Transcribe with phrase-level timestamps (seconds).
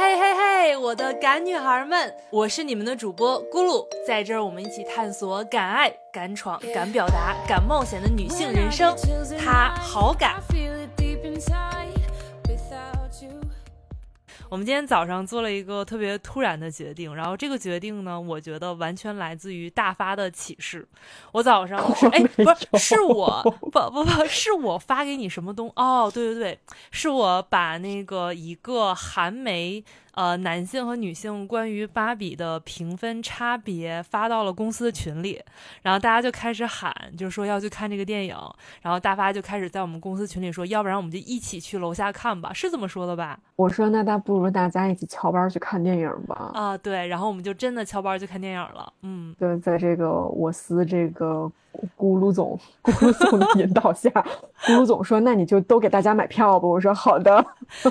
[0.00, 8.96] 嘿嘿嘿，我的敢女孩们，我是你们的主播咕噜，在这儿我们一起探索敢爱、敢闯、敢表达、敢冒险的女性人生。
[9.38, 10.42] 她好敢。
[14.50, 20.84] 我们今天早上做了一个特别突然的决定，然后这个决定呢，我觉得完全来自于大发的启示。
[21.30, 26.58] 我早上是 哎，不是，是我不不不是我发给你什么东哦，对对对，
[26.90, 29.84] 是我把那个一个韩媒。
[30.14, 35.40] 呃，男性和女性关于芭比的评分差别发到了公司的群里，
[35.82, 38.36] 然后大家就开始喊，就是说要去看这个电影，
[38.82, 43.38] 然后大发就开始在我们公司群里说，要不然我们就一起去楼下看吧，是这么说的吧？
[43.56, 46.50] 我说那大不如大家一起翘班去看电影吧。
[46.54, 48.92] 啊，对，然后我们就真的翘班去看电影了。
[49.02, 51.50] 嗯，对，在这个我司这个。
[51.96, 54.10] 咕噜总， 咕噜总的引导下，
[54.64, 57.44] 咕噜总说：“那你就都给大家买票吧。”我说：“好的。”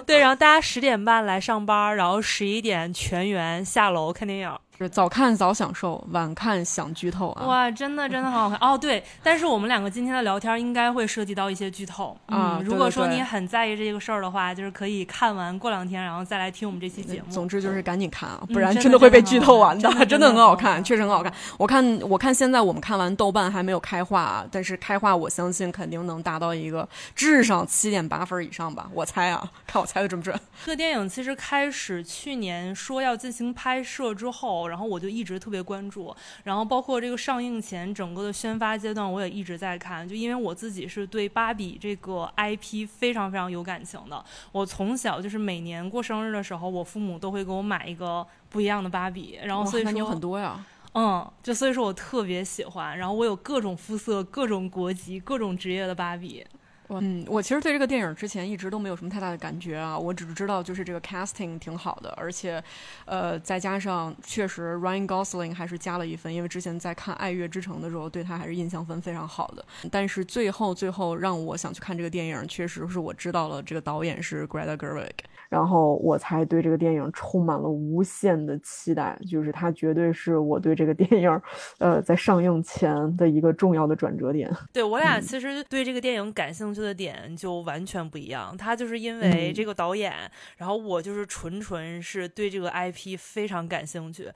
[0.06, 4.52] 对，然后大家十点半来上班，然后十一点全员下楼看电影。
[4.86, 7.46] 是早看早享受，晚看想剧透啊！
[7.46, 8.78] 哇，真的真的很好看哦。
[8.78, 12.62] 对，但是我们两个今天的聊天应该会涉及到一些剧透啊。
[12.64, 17.30] 如果说你很在意这个事儿的话，就是可以看完过两天，然后再来听我们这期节目。
[17.30, 19.90] 总之就是赶紧看啊，不然真的会被剧透完的。
[20.08, 21.34] 真的很好看，确实很好看。
[21.58, 28.90] 我看我看现在我们看完豆瓣还没有开画啊，但是开画我相信肯定能达到一个至少七点八分以上吧。
[28.94, 30.40] 我猜啊，看我猜的准不准？
[30.66, 35.50] 这个电影其实开始去年说要进行拍摄之后，然后我就一直特。
[35.50, 40.08] 别关注，然后包括这个上映前整个的宣发阶段，我也一直在看。
[40.08, 49.40] 就因为我自己是对芭比这个 IP 非常非常有感情的，我从小就是每年过生日的时候，我父母都会给我买一个不一样的芭比。
[49.44, 52.96] 然后所以说你有很多呀，嗯，就所以说我特别喜欢。
[52.96, 56.46] 然后我有各种肤色、各种国籍、各种职业的芭比。
[56.90, 62.62] 嗯，我其实对这个电影之前一直都没有什么太大的感觉啊，我只是知道就是这个 casting 挺好的，而且，
[63.06, 69.64] 呃，再加上确实 Ryan Gosling 还是加了一分，因为之前在看《爱乐之城》的时候对他还是印象分非常好的。
[69.92, 75.10] 但是最后最后让我想去看这个电影，确实是我知道了这个导演是 Greta Gerwig。
[75.50, 81.42] 然后我才对这个电影充满了无限的期待，就是它绝对是我对这个电影，
[81.80, 84.52] 呃，在上映前的一个重要的转折点。
[84.72, 90.14] 对我俩其实对这个电影感兴趣的点就完全不一样，他就是因为这个导演，
[90.58, 94.30] 然后我就是纯纯是对这个 IP 非常感兴趣。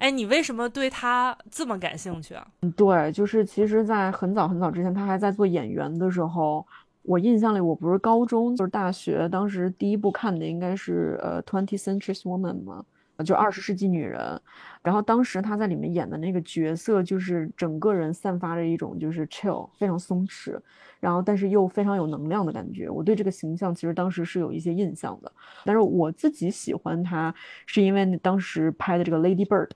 [0.00, 2.46] 哎，你为什么对他这么感兴趣啊？
[2.76, 6.66] 对，就是其实，在很早很早之前，他还在做演员的时候。
[7.02, 12.84] 我印象里，我不是高中就是大学，当时第一部看的应该是呃《Twenty Century Woman》嘛，
[13.24, 14.40] 就二十世纪女人。
[14.82, 20.58] 然后当时她在里面演的那个角色，就是整个人散发着一种就是 chill，非常松弛，
[21.00, 22.88] 然后但是又非常有能量的感觉。
[22.88, 25.32] 我对这个形象其实当时是有一些印象的。
[25.64, 27.34] 但是我自己喜欢她，
[27.66, 29.66] 是因为当时拍的这个《Lady Bird》。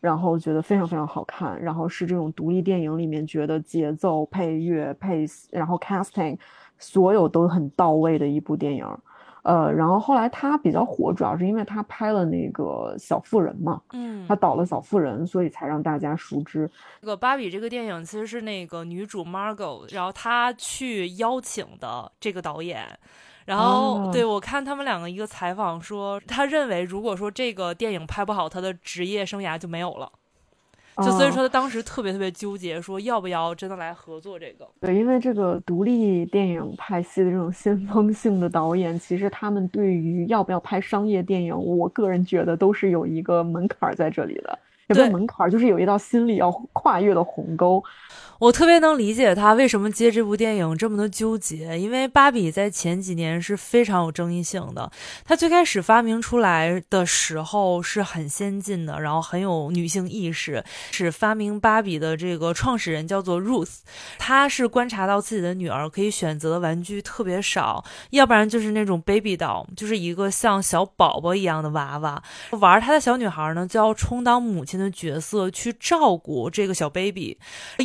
[0.00, 6.38] 然后觉得非常非常好看，然后是这种独立电影里面觉得节奏、配乐、配，然后 casting，
[6.78, 8.86] 所有都很到位的一部电影。
[9.48, 16.70] 呃，然后后来他比较火，主要是因为他拍了那个小妇人嘛，嗯，他导了小妇人，所以才让大家熟知。
[17.00, 22.86] 这个芭比这个电影其实是那个女主 Margot，然后她去邀请的这个导演。
[23.46, 30.12] 然后，对我看他们两个一个采访说，他认为如果说这个电影拍不好，他的职业生涯就没有了。
[31.04, 34.66] 就所以说他当时特别特别纠结，说要不要真的来合作这个。
[34.80, 44.58] 对，因为这个独立电影派系的这种先锋性的导演，其实他们对于要不要拍商业电影，我个人觉得都是有一个门槛在这里的。
[44.88, 47.84] 有个门槛，就是有一道心理要跨越的鸿沟。
[48.38, 54.88] 我特别能理解他为什么接这部电影这么的纠结，因为芭比在前几年是非常有争议性的。
[55.24, 60.62] 它最开始发明出来的时候是很先进的，然后很有女性意识。
[60.92, 63.78] 是发明芭比的这个创始人叫做 Ruth，
[64.18, 72.22] 她是观察到自己的女儿可以选择的玩具特别少，要不然就是那种 baby doll，就是一个像小宝宝一样的娃娃。
[72.50, 77.36] 玩她的小女孩呢，就要充当母亲的角色去照顾这个小 baby，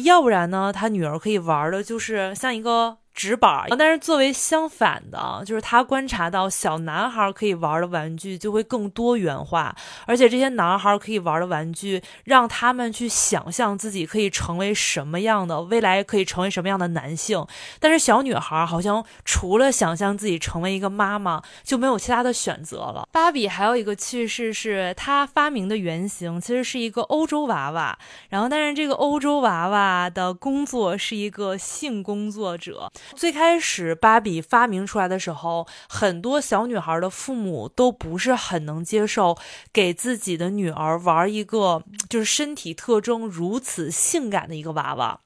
[0.03, 0.42] 要不然。
[0.47, 3.02] 呢，他女儿可以玩的，就是像一个。
[3.13, 9.75] 纸板，但是作为相反的，就是他观察到小男孩可以玩的玩具就会更多元化，
[10.07, 17.45] 而且这些男孩可以玩的玩具让他们去想象自己可以成为什么样的，未来可以成为什么样的男性。
[17.79, 23.07] 但是小女孩好像除了想象自己成为一个妈妈，就没有其他的选择了。
[23.11, 27.97] 芭比还有一个趣事是，她发明的原型其实是一个欧洲娃娃，
[28.29, 32.91] 然后但是这个欧洲娃娃的工作是一个性工作者。
[33.15, 39.37] 最开始芭比发明出来的时候，很多小女孩的父母都不是很能接受
[39.71, 45.19] 给自己的女儿玩一个就是身体特征如此性感的一个娃娃，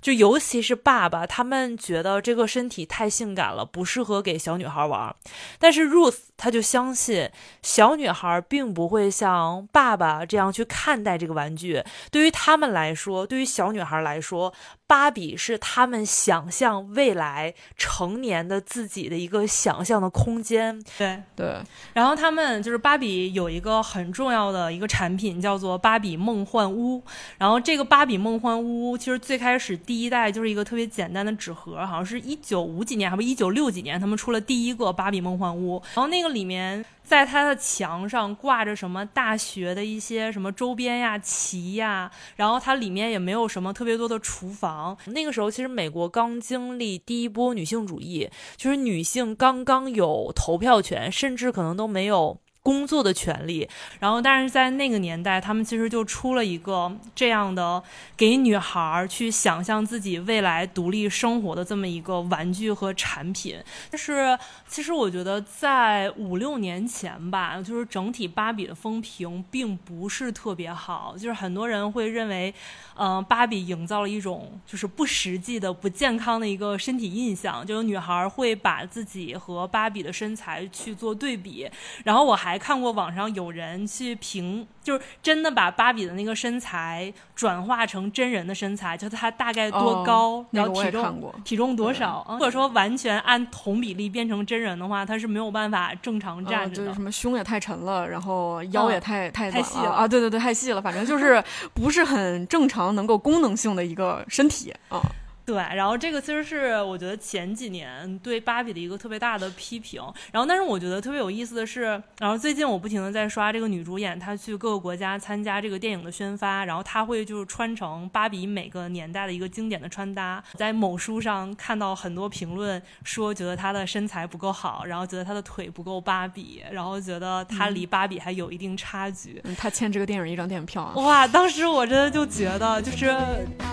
[0.00, 5.14] 就尤其是爸爸，他们觉得这个身体太性感了，不适合给小女孩玩。
[5.58, 7.30] 但是 Ruth 她就相信
[7.62, 14.52] 小女孩并不会像爸爸这样去看待这个玩具，对于他们来说，对于小女孩来说。
[14.94, 20.80] 芭比是他们想象未来成年的自己的一个想象的空间。
[20.96, 21.60] 对对，
[21.92, 27.02] 然后他们就是芭比有一个很重要的一个产品叫做芭比梦幻屋。
[27.36, 35.82] 然后这个芭比梦幻屋其实最开始第一代就是一个特别简单的纸盒，好像是一九五几年还不一九六几年他们出了第一个芭比梦幻屋。
[35.94, 36.84] 然后那个里面。
[37.04, 44.96] 在他的墙上挂着什么大学的一些什么周边呀、旗呀，然后它里面也没有什么特别多的厨房。
[45.06, 52.38] 那个时候其实美国刚经历第一波女性主义，就是女性刚刚有投票权，甚至可能都没有。
[52.64, 53.68] 工作的权利，
[54.00, 57.82] 然后但是在那个年代，他们其实就出了一个这样的
[58.16, 63.62] 给女孩去想象自己未来独立生活的这么一个玩具和产品。
[63.90, 72.54] 但是其实我觉得在五六年前吧，就是整体芭比的风评并不是特别好，就是很多人会认为，
[72.96, 81.70] 嗯，芭比营造了一种就是不实际的、不健康的一个身体印象，就有女孩会把自己和芭比的身材去做对比，
[82.04, 82.53] 然后我还。
[82.58, 92.22] 看过网上有人去评，就是真的把芭比的那个身材转化成真人的身材，就她大概多高，然后体重体重多少。
[92.24, 96.76] 或者说完全按同比例变成真人的话，她是没有办法正常站着的。
[96.76, 100.08] 就是什么胸也太沉了，然后腰也太太 太细了啊！
[100.08, 101.42] 对对对，太细了，反正就是
[101.72, 105.00] 不是很正常，能够功能性的一个身体啊。
[105.46, 110.02] 对，然后这个其实是我觉得前几年对芭比的一个特别大的批评。
[110.32, 120.42] 然后，但是我觉得特别有意思的是，然后最近我不停的在刷这个女主演，她去各个国家参加这个电影的宣发，然后她会就是穿成芭比每个年代的一个经典的穿搭。
[120.54, 129.42] 在某书上看到很多评论说，觉得她的身材不够好，然后觉得她的腿不够芭比，然后觉得她离芭比还有一定差距。
[129.58, 130.94] 她欠这个电影一张电影票啊！
[130.96, 133.14] 哇，当时我真的就觉得就是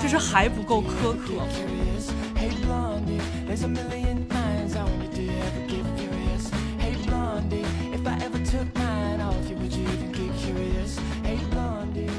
[0.02, 1.32] 就是还不够苛刻。
[3.52, 6.50] There's a million minds I want you to ever get furious.
[6.80, 10.98] Hey Blondie, if I ever took mine off you, would you even get curious?
[11.22, 12.10] Hey Blondie.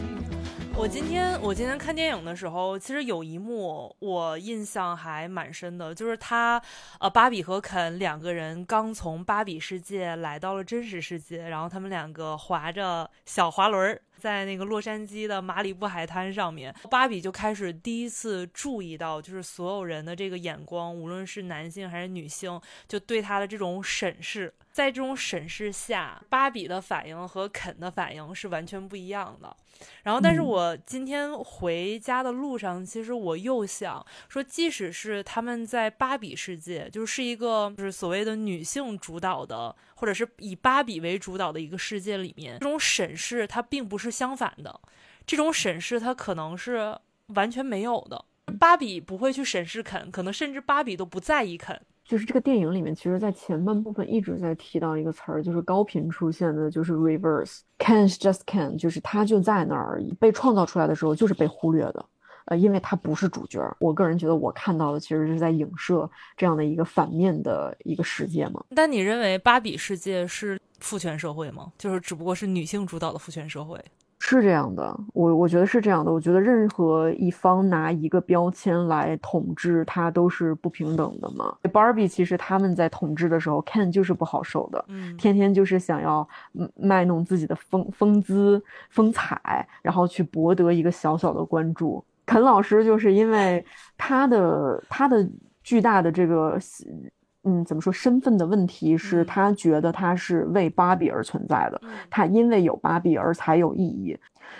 [0.77, 6.61] 我今天我今天看电影的时候，其实有一幕我印象还蛮深的，就是他，
[7.01, 24.55] 呃，芭比和肯两个人刚从芭比世界来到了真实世界，然后他们两个划着小滑轮儿，在那个洛杉矶的马里布海滩上面，芭比就开始第一次注意到，就是所有人的这个眼光，无论是男性还是女性，就对她的这种审视。
[24.73, 29.55] 在这种审视下，芭比的反应和肯的反应是完全不一样的。
[30.03, 44.81] 然后，但是我今天回家的路上，其实我又想说，即使是他们在芭比世界，就是一个就是所谓的女性主导的，或者是以芭比为主导的一个世界里面，这种审视它并不是相反的，
[45.27, 48.25] 这种审视它可能是完全没有的。
[48.59, 51.81] 芭比不会去审视肯，可能甚至芭比都不在意肯。
[52.13, 57.61] 就是这个电影里面，其实，在前半部分一直在提到一个词儿，就是高频出现的，就是 reverse。
[57.79, 60.13] Can's just can，就是他就在那儿而已。
[60.21, 62.05] 被创造出来的时候，就是被忽略的，
[62.45, 63.59] 呃，因为他不是主角。
[63.81, 68.63] 我个人觉得，我看到的其实是在影射这样的一个反面的一个世界嘛。
[68.77, 71.73] 但你认为芭比世界是父权社会吗？
[71.79, 73.83] 就是只不过是女性主导的父权社会？
[74.37, 76.13] 是这样的，我我觉得是这样的。
[76.13, 81.57] 我觉得任何一方拿一个标签来统治，它都是不平等的嘛。
[81.65, 86.27] Barbie 其实他们在统治的时候，Ken 就是不好受的，嗯，天天就是想要
[86.75, 92.05] 卖弄自己的风风姿风采，然后去博得一个小小的关注。
[92.25, 93.65] 肯老师就是因为
[93.97, 95.29] 他的他的
[95.63, 96.59] 巨大的这个。
[97.45, 97.93] 嗯，怎么说？
[97.93, 104.17] 身份的问题是他觉得他是为芭比而存在的，他因为有芭比而才有意义。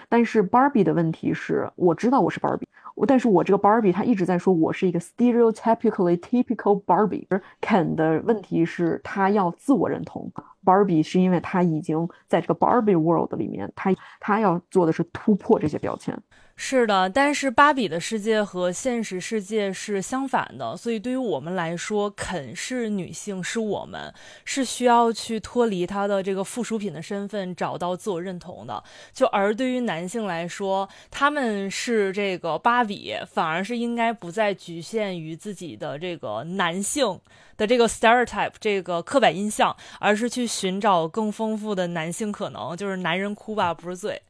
[0.09, 7.27] 但是芭比的问题是，我知道我是芭比，我但是我这个芭比他一直在说我是一个 stereotypically typical Barbie。
[7.61, 10.31] Ken 的问题是，他要自我认同。
[10.65, 16.17] 芭比是因为他已经在这个 Barbie world 里面，他他要做的是突破这些标签。
[16.65, 24.15] 是的，但是芭比的世界和现实世界是相反的，所以对于我们来说，肯是女性，是我们
[24.45, 28.81] 是需要去脱离她的这个附属品的身份，找到自我认同的。
[29.13, 37.19] 就而对于男性来说，他们是这个芭比，反而是应该不再局限于自己的这个男性
[37.57, 44.23] 的这个 stereotype 这个刻板印象，而是去寻找更丰富的男性可能，就是男人哭吧不是罪。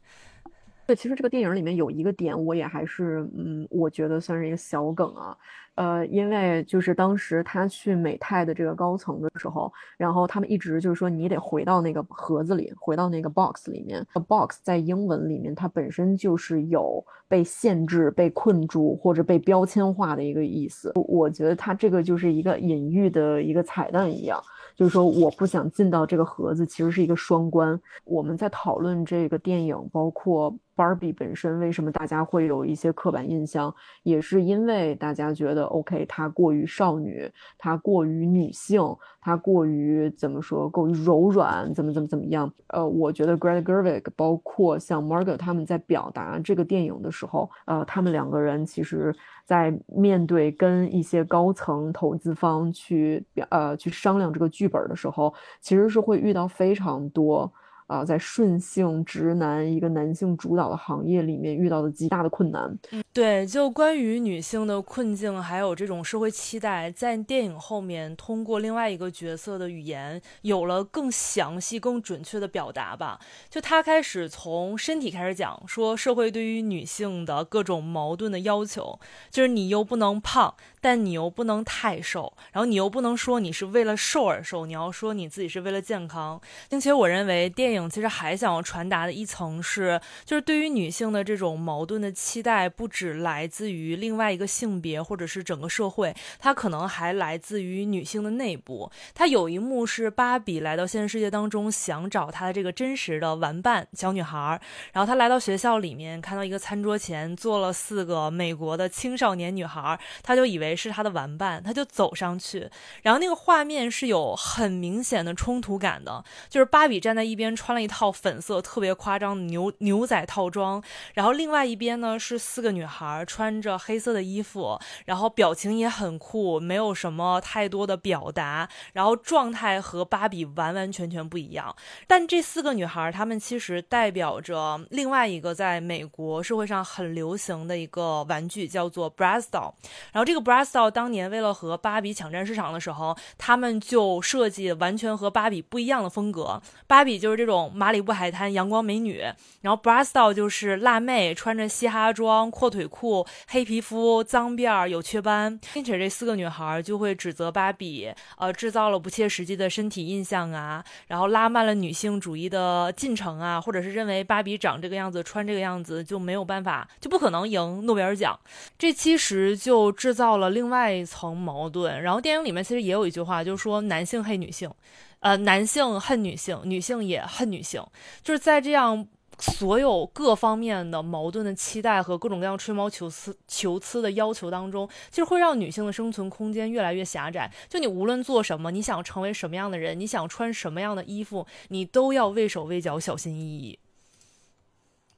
[0.85, 5.35] 对，其实这个电影里面有一个点，我也还是，嗯，我觉得算是一个小梗啊。
[5.75, 14.05] 呃，因为就是当时他去美泰的这个高层的时候，然后他们一直就是说你得回到那个盒子里，回到那个 box 里面。
[14.27, 20.91] box 在英文里面它本身就是有被限制、被困住或者被标签化的一个意思。
[20.95, 24.39] 我觉得它这个就是一个隐喻的一个彩蛋一样。
[24.75, 27.79] 就是说，我不想进到这个盒子，其实是一个双关。
[28.05, 38.81] 我们在讨论这个电影，包括 Barbie 本身，为什么大家会有一些刻板印象，也是因为大家觉得 OK，她过于少女，她过于女性，
[39.21, 42.51] 她过于怎么说，过于柔软，怎么怎么怎么样？
[42.67, 49.13] 呃，我觉得 Greta Gerwig，包括像 Margot 他们在表达这个电影的时候，呃，他们两个人其实。
[49.45, 57.51] 在面对跟一些高层投资方去表呃去商量这个剧本的时候，其实是会遇到非常多。
[57.93, 62.75] 啊，在顺性直男一个男性主导的行业里面遇到的极大的困难。
[63.13, 73.19] 对，就关于女性的困境，还有这种社会期待，在电影后面通过另外一个角色的语言，有了更详细、更准确的表达吧。
[73.47, 80.55] 就他开始从身体开始讲，说社会对于女性的各种矛盾的要求，就是你又不能胖。
[80.83, 86.41] 但你又不能太瘦，然后你又不能说你是为了瘦而瘦，你要说你自己是为了健康。
[86.69, 98.91] 并且我认为电影其实还想要传达的一层是，就是对于女性的这种矛盾的期待，不只来自于另外一个性别或者是整个社会，它可能还来自于女性的内部。
[99.13, 104.59] 它有一幕是芭比来到现实世界当中，想找她的这个真实的玩伴小女孩，
[104.91, 110.72] 然后她来到学校里面，看到一个餐桌前坐了四个美国的青少年女孩，她就以为。
[110.75, 112.69] 是他的玩伴，他就走上去，
[113.01, 131.75] 然后那个画面是有很明显的冲突感的，就是芭比站在一边穿了一套粉色特别夸张的牛牛仔套装，然后另外一边呢是四个女孩穿着黑色的衣服，然后表情也很酷，没有什么太多的表达，然后状态和芭比完完全全不一样。
[132.07, 139.73] 但这四个女孩她们其实代表着另外一个在美国社会上很流行的一个玩具，叫做 Bratz doll，
[140.11, 146.61] 然后这个 Bratz 到当年为了和芭比抢占市场的时候，他们就设计完全和芭比不一样的风格。
[146.87, 149.21] 芭比就是这种马里布海滩阳光美女，
[149.61, 168.39] 然后 b r a s t l 就是辣妹，穿着嘻哈装、阔腿裤、黑皮肤、脏辫儿、有雀斑，并且这四个女孩就会指责芭比，呃，制造了不切实际的身体印象啊，然后拉慢了女性主义的进程啊，或者是认为芭比长这个样子、穿这个样子就没有办法，就不可能赢诺贝尔奖。
[168.77, 170.52] 这其实就制造了。
[170.53, 174.71] 另外一层矛盾，然后电影里面其实也有一句话，就是说男性恨女性，
[175.19, 177.83] 呃，男性恨女性，女性也恨女性，
[178.23, 179.07] 就是在这样
[179.39, 187.51] 所有各方面的矛盾的期待和各种各样吹毛求疵、求疵的要求当中，其实会让女性的生存空间越来越狭窄。
[187.67, 193.79] 就你无论做什么，你想成为什么样的人，你想穿什么样的衣服，你都要畏手畏脚、小心翼翼。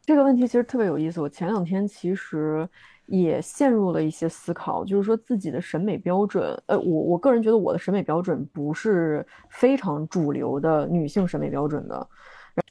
[0.06, 1.20] 这个问题其实特别有意思。
[1.20, 2.68] 我前两天其实。
[3.08, 12.10] 也陷入了一些思考，就是说自己的审美标准，呃，我我个人觉得我的审美标准不是非常主流的女性审美标准的。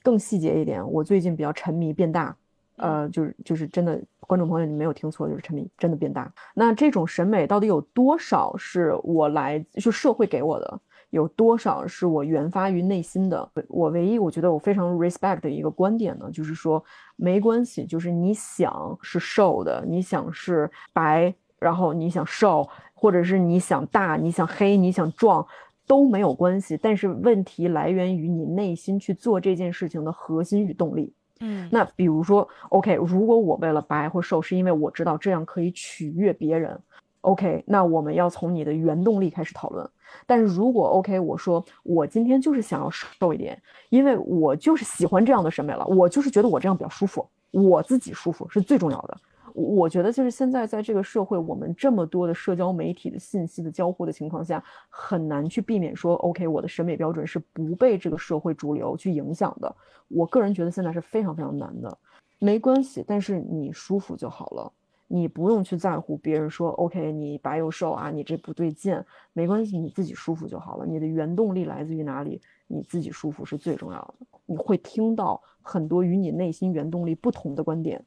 [0.03, 2.37] 更细节一点，我最近比较沉迷变大，
[2.79, 6.29] 呃，就是就是真的，观众朋友你没有听错，就是沉迷真的变大。
[6.53, 10.81] 那这种审美到底有多少是我来就社会给我的？
[11.15, 13.49] 有多少是我源发于内心的？
[13.69, 25.47] 我唯一我觉得我非常 respect 的一个观点呢，就是说没关系，就是你想是瘦的，你想是白，然后你想瘦，或者是你想大，你想黑，你想壮，
[25.87, 26.77] 都没有关系。
[26.77, 31.15] 但是问题来源于你内心去做这件事情的核心与动力。
[31.39, 36.77] 嗯，那比如说，OK，如果我为了白或瘦，是因为我知道这样可以取悦别人。
[37.25, 39.89] OK，那我们要从你的原动力开始讨论。
[40.27, 49.17] 但是如果 OK，我说我今天就是想要瘦一点，因为我就是喜欢这样的审美了，我就是觉得我这样比较舒服，我自己舒服是最重要的。
[49.55, 59.75] 我觉得就是现在在这个社会，我们这么多的社交媒体的信息的交互的情况下，很难去避免说 OK，我的审美标准是不被这个社会主流去影响的。
[60.09, 61.97] 我个人觉得现在是非常非常难的。
[62.41, 64.73] 没关系，但是你舒服就好了，
[65.15, 69.01] 你不用去在乎别人说 OK，你白又瘦啊，你这不对劲，
[69.33, 70.85] 没关系，你自己舒服就好了。
[70.85, 72.43] 你的原动力来自于哪里？
[72.67, 74.27] 你自己舒服是最重要的。
[74.45, 78.05] 你会听到很多与你内心原动力不同的观点。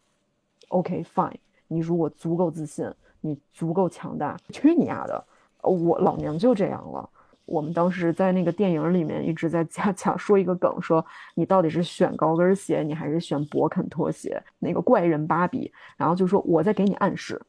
[0.68, 1.38] OK，fine，
[1.70, 5.26] 你如果足够自信，你足够强大，去你丫的！
[5.62, 7.10] 我老娘就这样了。
[7.48, 14.40] 我们当时在那个电影里面一直在加强 说一个梗，说你到底是选高跟鞋，你还是选勃肯拖鞋？
[14.60, 17.42] 那个怪人芭比，然后就说我在给你暗示，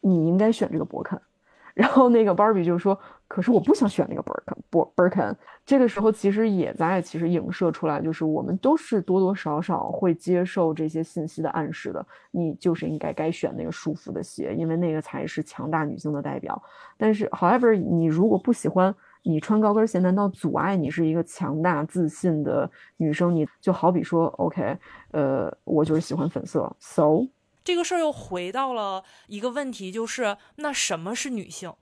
[0.00, 1.18] 你应该选这个勃肯。
[1.74, 2.96] 然后那个芭比就说
[3.26, 5.34] ：“可是我不想选那个 Birkin，不 Birkin。”
[5.66, 12.06] 这个时候其实也在其实影射出来，就是我们都是多多少少会接受这些信息的暗示的。
[12.30, 16.62] 你就是应该该选那个舒服的鞋，因为那个才是强大女性的代表。
[16.96, 18.94] 但是，however，你如果不喜欢
[19.24, 23.34] 你穿高跟鞋，难道阻碍你是一个强大自信的女生？
[23.34, 24.78] 你就好比说，OK，
[25.10, 27.26] 呃，我就是喜欢粉色，so。
[27.64, 31.72] 这个事儿又回到了一个问题，就是那什么是女性？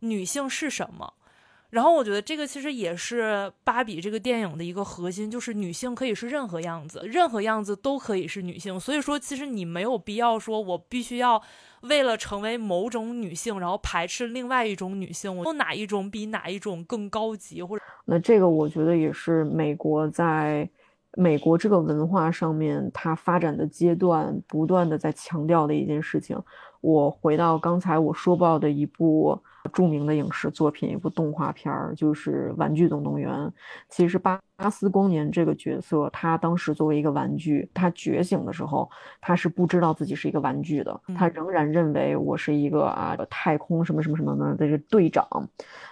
[0.00, 1.12] 女性是什么？
[1.76, 8.80] 然后我觉得这个其实也是芭比这个电影的一个核心，就是女性可以是任何样子，任何样子都可以是女性。
[8.80, 11.42] 所以说，其实你没有必要说我必须要
[11.82, 17.62] 为了成为某种女性，然后排斥另外一种女性，我哪一种比哪一种更高级？
[17.62, 20.66] 或者那这个我觉得也是美国在。
[21.18, 26.38] 美国这个文化上面，它发展的阶段不断的在强调的一件事情。
[26.82, 29.38] 我回到刚才我说报的一部。
[29.68, 33.30] 著名的影视作品，一部动画片儿，就是《玩具总动员》。
[33.88, 38.88] 其实巴巴斯光年这个角色，他当时作为一个玩具，他觉醒的时候，
[39.20, 45.26] 他是不知道自己是一个玩具的，他仍然认为我是一个啊太空什么什么什么的这个队长。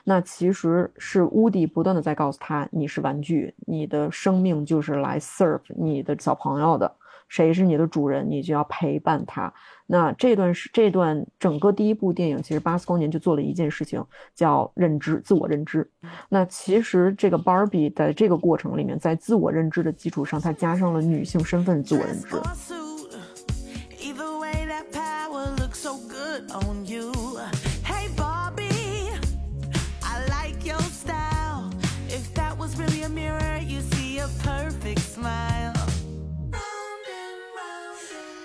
[0.04, 6.90] 那其实是乌迪不断的在告诉他，你是玩具，你的生命就是来 serve 你的小朋友的。
[7.28, 9.52] 谁是你的主人，你就要陪伴他。
[9.86, 14.02] 那这段是这段整个第一部电影，其实巴斯光年就做了一件事情，
[14.34, 15.88] 叫认知，自我认知。
[16.28, 22.83] 那其实这个 Barbie 在这个过程里面，在自我认知的基础上，它加上了女性身份自我认知。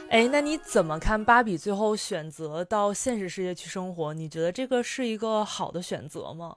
[0.09, 4.11] 哎，那你怎么看芭比最后选择到现实世界去生活？
[4.11, 6.55] 你觉得这个是一个好的选择吗？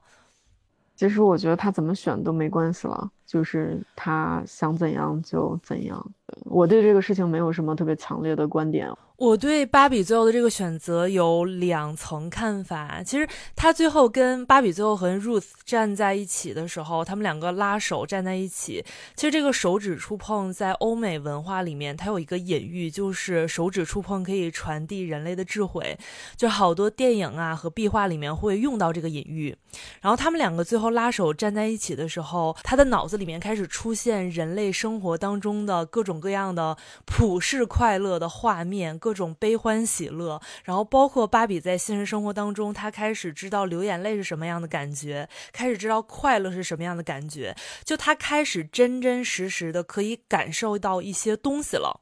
[0.95, 6.03] 其实我觉得他怎么选都没关系了，就是他想怎样就怎样。
[6.45, 8.91] 我对这个事情没有什么特别强烈的观点。
[9.17, 13.03] 我对芭比最后的这个选择有两层看法。
[13.05, 18.83] 其实他最后跟芭比最后和 Ruth 站在一起的时候，他们两个拉手站在一起。
[19.15, 25.97] 其实这个手指触碰在欧美文化里面，它有一个隐喻，就是手指触碰可以传递人类的智慧。
[26.35, 29.55] 就好多电影啊和壁画里面会用到这个隐喻。
[30.01, 38.97] 然后他们两个最后拉手站在一起的时候，他的脑子里面开始出现人类生活当中的各种各样的普世快乐的画面。
[39.03, 52.01] 各种悲欢喜乐，然后包括芭比在现实生活当中，她开始知道流眼泪是什么样的感觉，开始知道快乐是什么样的感觉，就她开始真真实实的可以感受到一些东西了。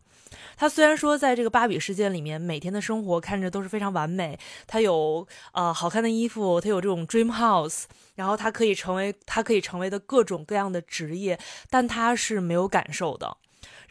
[0.56, 7.84] 她虽然说在这个芭比世界里面，每天的生活看着都是非常完美，她有呃好看的衣服，她有这种 dream house，
[8.15, 13.38] 然后她可以成为她可以成为的各种各样的职业，但她是没有感受的。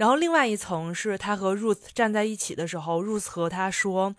[0.01, 4.17] 然后另外一层是他和 Ruth 站在一起的时候，Ruth 和他说：“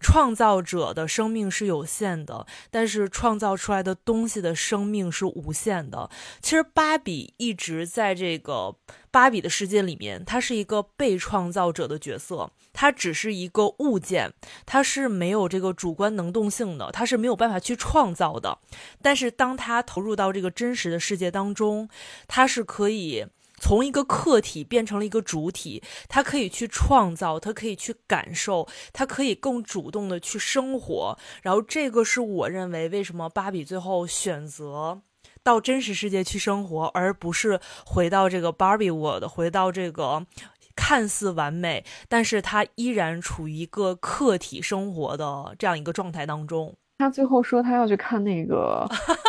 [0.00, 6.08] 创造者的生命是有限的，但是创造出来的东西的生命是无限的。”
[6.40, 8.76] 其实芭比一直在这个
[9.10, 14.32] 芭比的世界里面，她是一个被创造者的角色，她只是一个物件，
[14.64, 18.56] 她是没有这个主观能动性的，她是没有办法去创造的。
[19.02, 21.88] 但是当她投入到这个真实的世界当中，
[22.28, 23.26] 她是可以。
[23.60, 31.18] 从一个客体变成了一个主体，它可以去创造，它可以去感受，它可以更主动的去生活。
[31.42, 35.02] 然后，这个是我认为为什么芭比最后选择
[35.42, 40.26] 到真实世界去生活，而不是回到这个 Barbie World，回到这个
[40.74, 46.76] 看似完美，但是它依然处于一个客体生活的这样一个状态当中。
[46.96, 48.88] 他最后说他要去看那个，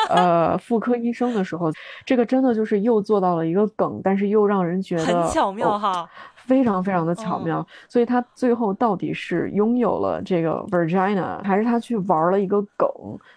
[0.10, 1.72] 呃，妇科医生的时候，
[2.06, 6.08] 这个真的就是又做到了一个梗，但是又让人觉得很巧妙哈，
[6.46, 7.66] 非常非常的巧妙。
[7.88, 12.88] 所以他最后到底是拥有了这个 Virginia，还是他去玩了一个梗？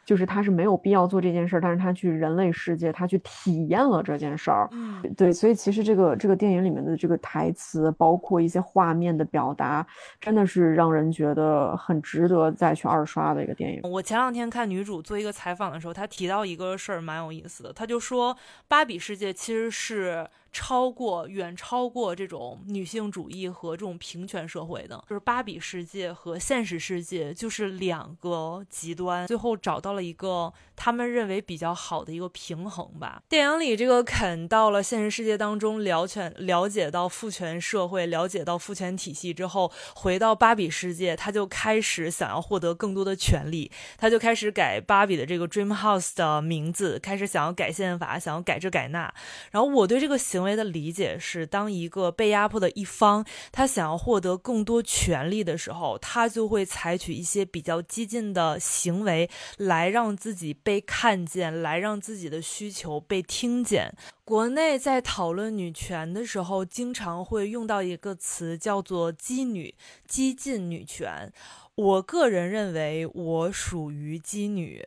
[0.04, 4.68] 就是他是没有必要做这件事儿，但是他去人类世界，他去体验了这件事儿。
[4.72, 9.86] 嗯，对，所以其实这个这个电影里面的这个台词，包括一些画面的表达，
[10.20, 13.80] 真的是让人觉得很值得再去二刷的一个电影。
[13.84, 20.26] 我前两天看女主做一个采访的时候，她提到一个事儿蛮有意思的，她就说芭比世界其实是。
[20.50, 33.22] 超过远超过这种女性主义和这种平权社会的，就是芭比世界和现实世界就是两个极端，最后找到了一个他们认为比较好的一个平衡吧。
[33.28, 49.12] 电影里这个肯到了现实世界当中了解了解到父权社会，了解到父权体系之后，回到芭比世界，他就开始想要获得更多的权利，他就开始改芭比的这个 Dream House 的名字，开始想要改宪法，想要改这改那。
[49.50, 50.37] 然后我对这个行。
[50.38, 63.92] 行为的理解是，当一个被压迫的一方，他想要获得更多权利的时候，他就会采取一些比较激进的行为，来让自己被看见，来让自己的需求被听见。
[64.24, 69.74] 国内在讨论女权的时候，经常会用到一个词，叫做“激女”，
[70.06, 71.32] 激进女权。
[71.74, 74.86] 我个人认为，我属于激女。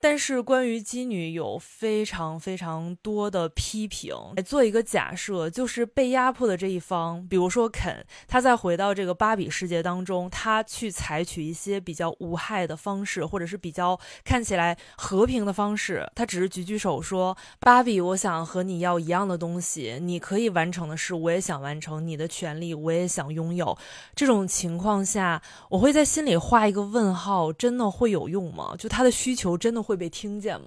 [0.00, 4.14] 但是关于妓女有非常非常多的批评。
[4.46, 23.76] 做一个假设，就是被压迫的这一方，比如说肯，他再回到这个芭比世界当中，他去采取一些比较无害的方式，或者是比较看起来和平的方式，他只是举举手说：“芭比，我想和你要一样的东西，你可以完成的事，我也想完成；你的权利，我也想拥有。”
[24.14, 28.76] 这种情况下，我会在心里画一个问号：真的会有用吗？
[28.78, 29.87] 就他的需求真的？
[29.88, 30.66] 会被听见吗？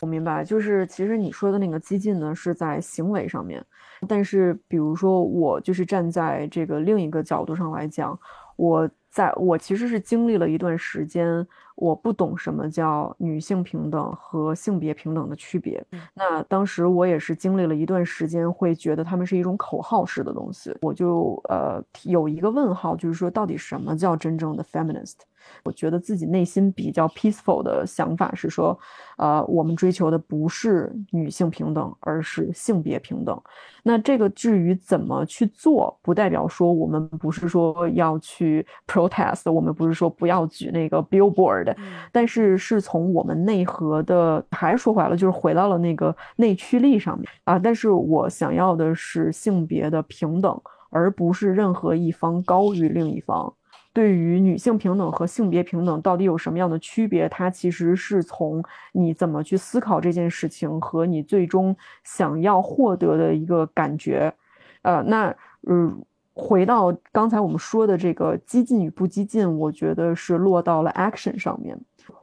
[0.00, 3.64] 我明白，就是其实你说的那个激进呢，是在行为上面，
[4.06, 8.18] 但是比如说我就是站在这个另一个角度上来讲，
[8.56, 11.46] 我在我其实是经历了一段时间，
[11.80, 15.82] 我不懂什么叫女性平等和性别平等的区别。
[16.14, 25.16] 那当时我也是经历了一段时间，会觉得他们是一种口号式的东西，我就呃有一个问号，就是说到底什么叫真正的 feminist？
[25.64, 28.78] 我觉得自己内心比较 peaceful 的想法是说，
[29.16, 33.40] 呃，我们追求的不是女性平等，而是性别平等。
[33.82, 41.69] 那这个至于怎么去做，不代表说我们不是说要去 protest，我们不是说不要举那个 billboard，
[42.12, 47.58] 但是是从我们内核的，还是说回来了，就是回到了那个内驱力上面啊。
[47.58, 53.52] 但是我想要的是性别的平等，而不是任何一方高于另一方。
[53.92, 57.28] 对于女性平等和性别平等到底有什么样的区别？
[57.28, 64.32] 它其实是从你怎么去思考这件事情和你最终想要获得的一个感觉。
[64.82, 65.34] 呃，那
[65.68, 66.00] 嗯，
[66.34, 71.78] 回到刚才我们说的这个激进与不激进，我觉得是落到了 action 上面。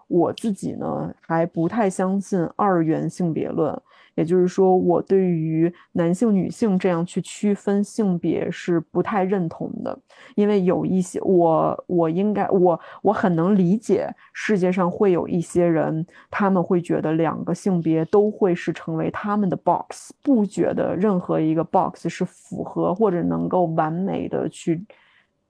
[0.07, 3.79] 我自己呢还不太相信二元性别论。
[4.17, 9.97] 也就是说，我对于男性、女性这样去区分性别是不太认同的，
[10.35, 24.83] 因为有一些我，我应该，我我很能理解世界上会有一些人，他们会觉得两个性别都会是成为他们的 box，不觉得任何一个 box 是符合或者能够完美的去。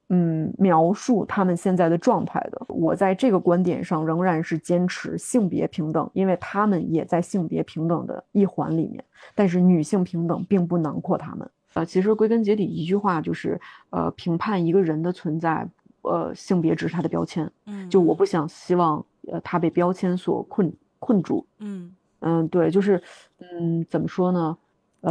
[0.10, 9.04] 嗯，描述他们现在的状态的，我在这个观点上仍然是坚持性别平等，因为他们也在性别平等的一环里面。
[9.36, 11.50] 但是女性平等并不囊括他们。
[11.74, 15.68] 呃，其实归根结底一句话就是，呃，评判一个人的存在，
[16.04, 17.52] 呃，性别只是他的标签。
[17.66, 21.46] 嗯，就我不想希望，呃，他被标签所困困住。
[21.60, 23.00] 嗯嗯，对，就是，
[23.40, 24.58] 嗯，怎么说呢？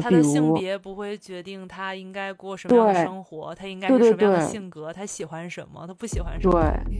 [0.00, 6.52] 他的性别不会决定他应该过什么样的生活，他应该是什么样的性格，他喜欢什么，他不喜欢什么。
[6.52, 6.96] 对。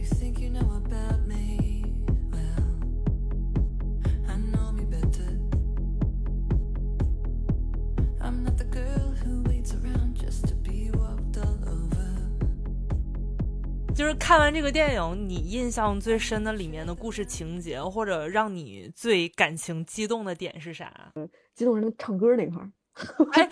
[13.95, 21.11] 就是看完这个电影，你印象最深的里面的故事情节，或者让你最感情激动的点是啥？
[21.55, 22.71] 激动人唱歌那块儿。
[23.33, 23.49] 哎，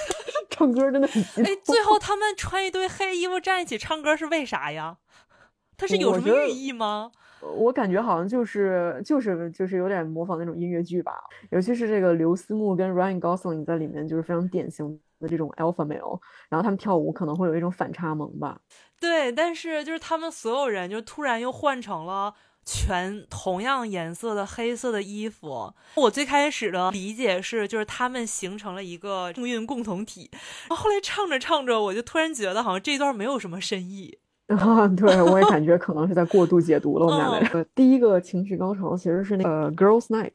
[0.50, 1.22] 唱歌真的很。
[1.44, 4.96] 哎，最后他们穿一堆黑衣服站一起唱歌是为啥呀？
[5.76, 7.12] 他是有什么寓意吗？
[7.40, 11.12] 我感觉好像就是就是就是有点模仿那种音乐剧吧。
[11.50, 16.18] 尤其是这个刘思慕跟 Ryan Gosling 在里面，就是非常典型的这种 alpha male。
[16.48, 18.58] 然后他们跳舞可能会有一种反差萌吧。
[18.98, 25.72] 对，但是就是他们所有人就突然又换成了全同样颜色的黑色的衣服。
[25.94, 30.30] 我最开始的理解是，就是他们形成了一个命运共同体。
[30.68, 34.18] 然后后来唱着唱着，我就突然觉得好像这段没有什么深意。
[34.48, 37.64] 啊，对我也感觉可能是在过度解读了我们俩的。
[37.74, 40.32] 第一个情绪高潮其实是那个 Girls Night。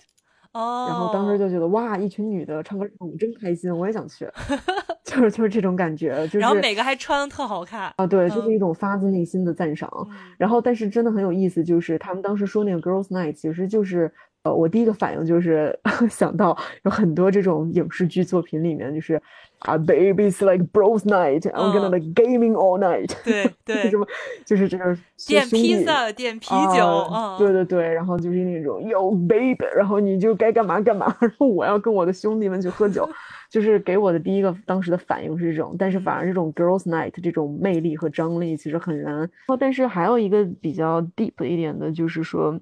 [0.54, 4.28] 哦，然后当时就觉得哇，一群女的唱歌跳舞真开心，我也想去，
[5.04, 9.90] 就是就是这种感觉，就是然后每个还穿的特好看啊，对，就是一种发自内心的赞赏。
[10.38, 14.14] 然后但是真的很有意思，就是他们当时说那个 Girls Night，其实就是
[14.44, 15.78] 呃，我第一个反应就是
[16.10, 19.22] 想到有很多这种影视剧作品里面就是。
[19.60, 23.10] 啊，baby's like bros night，I'm gonna like gaming all night。
[23.24, 24.06] 对对， 什么
[24.44, 24.94] 就是这个
[25.26, 33.10] 点披萨、点啤酒，对对对，然后就是那种 yo baby，然后你就该干嘛干嘛，然后我要跟我的兄弟们去喝酒，
[33.50, 39.16] 就是给我的第一个当时的反应是这种，但是反而这种 girls night 这种魅力和张力其实很燃。
[39.20, 42.60] 然后但是还有一个比较 deep 一点的，就是说。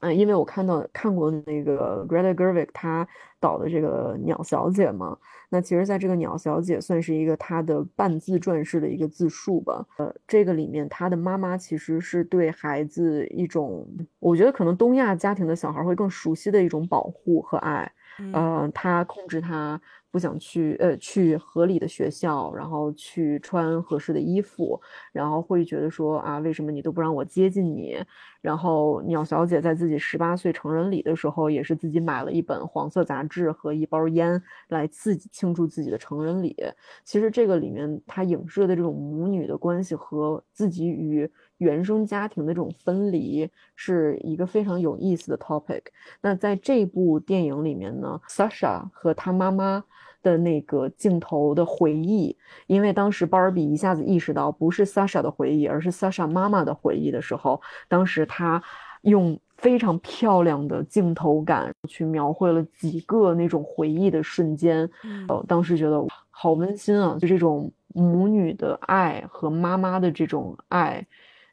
[0.00, 3.06] 嗯，因为我看到看过那个 Greta Gerwig 他
[3.38, 5.16] 导的这个《鸟小姐》嘛，
[5.48, 9.84] 那其实在这个《鸟小姐》算是一个她的半自传式的一个自述吧。
[9.98, 13.86] 呃，这个里面她的妈妈其实是对孩子一种，
[14.18, 17.90] 我觉得可能东亚家庭的小孩会更熟悉的一种保护和爱。
[18.18, 19.80] 嗯，她控制他。
[20.10, 24.80] 不想去，呃，去合理的学校，然后去穿合适的衣服，
[25.12, 27.96] 然后会觉得说啊，为什么你都不让我接近你？
[28.40, 36.56] 然后鸟小姐在自己十八岁成人礼的时候，也是自己买了一本黄色杂志和一包烟来自己庆祝自己的成人礼。
[37.04, 41.30] 其实这个里面它影射的这种母女的关系和自己与。
[41.60, 45.82] 原生家庭的这种分离是一个非常有意思的 topic。
[46.22, 49.84] 那在这部电影里面呢，Sasha 和他妈妈
[50.22, 52.34] 的那个镜头的回忆，
[52.66, 58.62] 因为当时芭比一下子意识到不是 Sasha 的回忆，而是 Sasha 妈妈的回忆的时候，当时他
[59.02, 64.90] 用非常漂亮的镜头感去描绘了几个那种回忆的瞬间。
[65.28, 71.06] 呃，当时觉得好温馨啊，就这种母女的爱和妈妈的这种爱。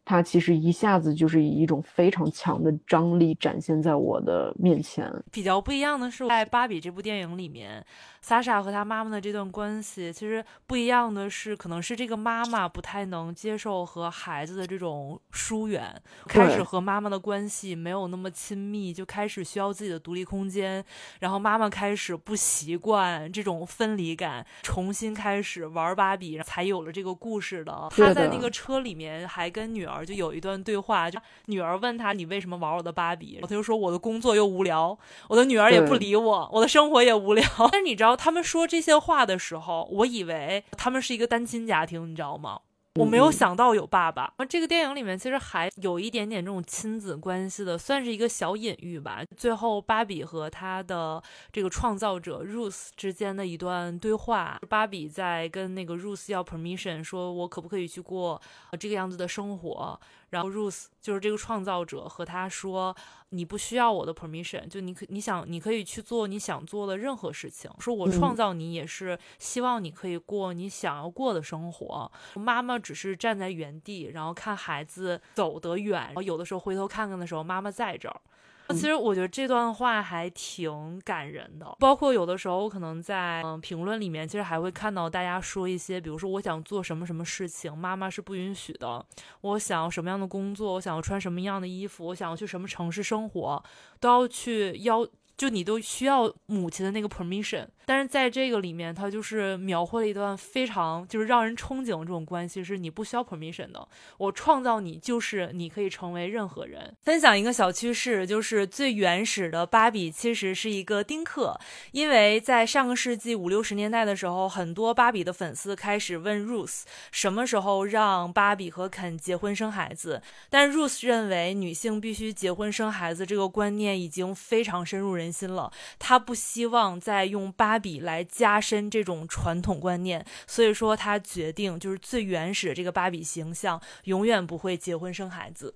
[0.10, 5.12] 它其实一下子就是以一种非常强的张力展现在我的面前。
[5.30, 7.86] 比较不一样的是，在《芭比》这部电影里面。
[8.20, 15.94] 萨莎和她妈妈的这段关系，其实不一样的是，可能是这个妈妈不太能接受和孩子的这种疏远，
[16.26, 20.84] 开始和妈妈的关系没有那么亲密，就开始需要自己的独立空间。
[21.22, 27.88] 然后妈妈开始不习惯这种分离感，重新开始玩芭比，才有了这个故事的。
[27.92, 34.98] 她在那个车里面还跟女儿就有一段对话，就女儿问他：“你为什么玩我的芭比？”他就说：“我的工作又无聊，
[35.30, 37.44] 我的女儿也不理我，我的生活也无聊。
[37.72, 38.16] ”但是你知道。
[38.16, 42.60] 他们说这些话的时候，我以为他们是一个单亲家庭，你知道吗？
[42.98, 44.34] 我没有想到有爸爸。
[44.50, 49.22] 这个电影里面其实还有一点点这种亲子关系的，算是一个小隐喻吧。
[49.36, 58.42] 最后，芭比和他的这个创造者 Ruth 之间的一段对话，芭比在跟那个 Ruth 要 permission，说我可不可以去过
[58.80, 60.00] 这个样子的生活。
[60.30, 62.96] 然后 Ruth 就是这个创造者和他说
[63.30, 67.72] ：“你不需要我的 permission，就你可你想你可以去做你想做的任何事情。
[67.80, 72.12] 说我创造你也是希望你可以过你想要过的生活。
[72.36, 78.22] 妈妈只是站在原地，然后看孩子走得远，然后有的时候回头看看的时候，妈妈在这儿。”
[78.70, 89.04] 其实我觉得这段话还挺感人的，包括有的时候我可能在嗯评论里面，其实还会看到大家说一些，比如说我想做什么什么事情，妈妈是不允许的；
[89.42, 93.64] 我想要什么样的工作，我想要穿什么样的衣服，我想要去什么城市生活，
[94.00, 95.08] 都要去要。
[95.38, 103.88] 就你都需要母亲的那个 permission，但是在这个里面，他就是描绘了一段非常就是让人憧憬的这种关系，是你不需要 permission 的。
[104.18, 106.94] 我创造你，就是你可以成为任何人。
[107.04, 111.58] 分享一个小趋势，就是最原始的芭比其实是一个丁克，
[111.92, 125.28] 因为在上个世纪五六十年代的时候，很多芭比的粉丝开始问 Ruth 什么时候让芭比和肯结婚生孩子，但 Ruth 认为女性必须结婚生孩子这个观念已经非常深入人。
[125.28, 135.76] 心了，她不希望再用芭芭比来加深这种传统观念，所以说他决定就是最原始的这个芭比形象，永远不会结婚生孩子。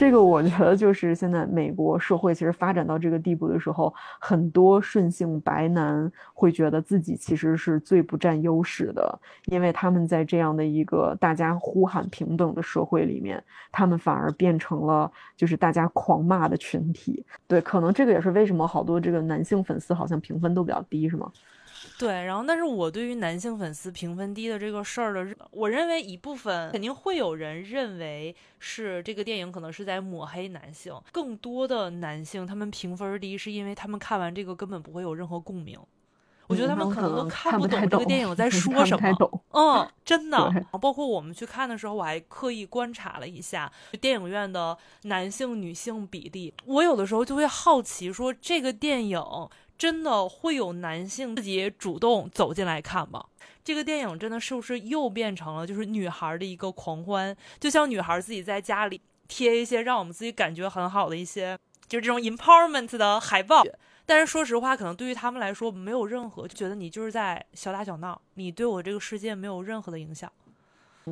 [0.00, 17.22] 这个我觉得就是现在美国社会其实发展到这个地步的时候，很多顺性白男会觉得自己其实是最不占优势的，因为他们在这样的一个大家呼喊平等的社会里面，他们反而变成了就是大家狂骂的群体。
[17.46, 21.30] 对，可能这个也是为什么好多这个男性粉丝好像评分都比较低，是吗？
[22.00, 35.78] 对，然后但是我对于男性粉丝评分低的这个事儿的，我认为一部分肯定会有人认为是这个电影可能是在抹黑男性，更多的男性他们评分低是因为他们看完这个根本不会有任何共鸣。
[36.46, 39.42] 我觉得他们可能都看不懂这个电影在 说什么。
[39.50, 40.50] 嗯，真的。
[40.80, 46.54] 包括我们去看的时候，我还刻意观察了一下电影院的男性女性比例。
[46.64, 49.22] 我有的时候就会好奇，说这个电影。
[49.80, 53.24] 真的会有男性自己主动走进来看吗？
[53.64, 57.34] 这个电影真的是不是又变成了就是女孩的一个狂欢？
[57.58, 61.56] 就像女孩自己在家里贴一些让我们自己感觉很好的一些，
[61.88, 63.64] 就是这种 empowerment 的海报。
[64.04, 70.30] 但是说实话，可能对于他们来说没有任何，就觉得你就是在小打小闹，你对我这个世界没有任何的影响。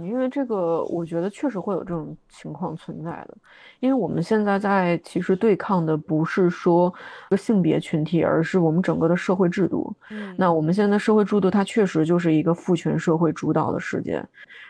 [0.06, 3.36] 因为这个，我觉得确实会有这种情况存在的。
[3.80, 6.92] 因为我们现在在其实对抗的不是说
[7.30, 9.94] 个性别群体，而是我们整个的社会制度。
[10.10, 14.24] 嗯，那我们现在社会制度它确实就是一个父权社会主导的世界。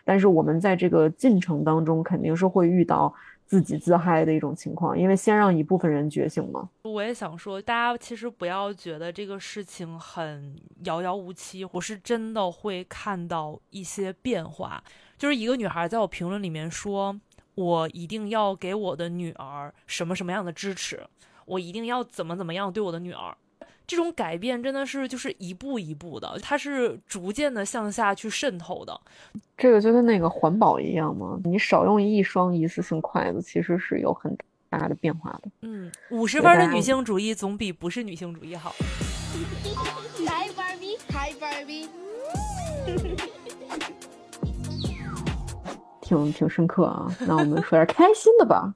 [0.04, 3.12] 但是我们在这个进程当中，肯定是会遇到
[3.44, 6.68] 自己自嗨的一种情况，因为先让一部分人觉醒嘛。
[6.82, 14.82] 我也想说，大家其实不要觉得这个事情很遥遥无期，我是真的会看到一些变化。
[15.18, 17.18] 就是一个女孩在我评论里面说，
[17.56, 21.04] 我一定要给我的女儿什么什么样的支持，
[21.44, 23.36] 我一定要怎么怎么样对我的女儿。
[23.84, 29.00] 这种改变真的是就是一步一步的，它是逐渐的向下去渗透的。
[29.56, 34.36] 这个就跟那个环保一样嘛，你少用一双一次性筷子，其实是有很
[34.68, 35.50] 大的变化的。
[35.62, 38.74] 嗯，五十分的女性主义总比不是女性主义好。
[40.18, 41.88] Hi Barbie, Hi Barbie。
[46.08, 48.72] 挺挺深刻啊，那我们说点开心的吧。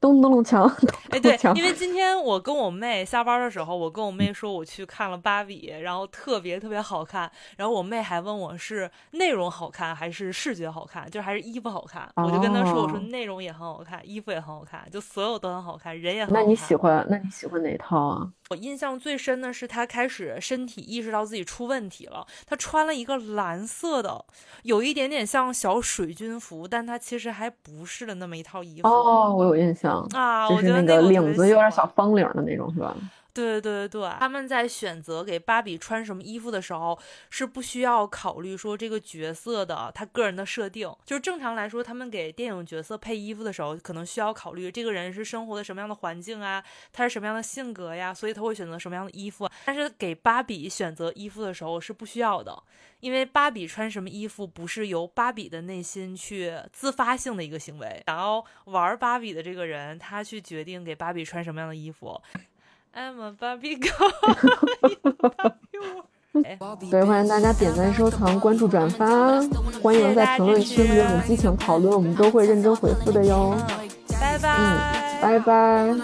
[0.00, 0.70] 咚咚咚锵！
[1.08, 7.30] 哎，对，因为今天我跟我妹下班的时候，我跟我妹说我去看了芭比，然后特别特别好看。
[7.56, 12.06] 然后我妹还问我是内容好看还是视觉好看，就是还是衣服好看。
[12.16, 16.38] 我就跟她说，我说内容也很好看，衣服也很好看，就所有都很好看，人也很好。
[16.38, 17.06] 那你喜欢？
[17.08, 18.28] 那你喜欢哪套啊？
[18.50, 24.24] 我印象最深的是他开始身体意识到自己出问题了，他穿了一个蓝色的，
[24.64, 28.88] 有一点点像小水军服，但他其实还不是的那么一套衣服。
[28.88, 30.06] 哦，我有印象。
[30.12, 32.94] 啊，就是那个领子有点小方领的那种，是吧？
[33.34, 36.96] 对对对，他们在选择给芭比穿什么衣服的时候，
[37.28, 40.88] 是不需要考虑说这个角色的他个人的设定。
[41.04, 49.50] 就是正常来说，他们给电影角色配衣服的时候，可能需要考虑这个人是生活的什么样的环境啊，他是什么样的性格呀，所以他会选择什么样的衣服。
[49.64, 52.62] 但是给芭比选择衣服的时候是不需要的，
[53.00, 62.22] 因为芭比穿什么衣服不是由芭比的内心去自发性的一个行为，想要玩芭比的这个人，他去决定给芭比穿什么样的衣服。
[62.96, 64.12] I'm a Barbie girl。
[66.90, 69.40] 对，欢迎大家点赞、收藏、关注、转发，
[69.82, 73.56] 欢迎在评论区和我们激情讨论，我们都会认真回复的哟。
[74.20, 74.56] 拜拜。
[74.58, 74.78] 嗯，
[75.20, 75.94] 拜拜。